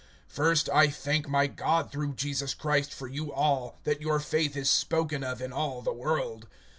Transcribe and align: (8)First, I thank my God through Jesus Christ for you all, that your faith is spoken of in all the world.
(8)First, 0.35 0.67
I 0.73 0.89
thank 0.89 1.29
my 1.29 1.45
God 1.45 1.91
through 1.91 2.13
Jesus 2.15 2.55
Christ 2.55 2.91
for 2.91 3.07
you 3.07 3.31
all, 3.31 3.77
that 3.83 4.01
your 4.01 4.19
faith 4.19 4.57
is 4.57 4.67
spoken 4.67 5.23
of 5.23 5.43
in 5.43 5.53
all 5.53 5.83
the 5.83 5.93
world. 5.93 6.47